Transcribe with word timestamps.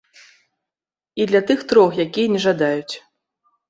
І 1.23 1.29
для 1.33 1.43
тых 1.53 1.59
трох, 1.69 2.03
якія 2.09 2.27
не 2.37 2.45
жадаюць. 2.51 2.93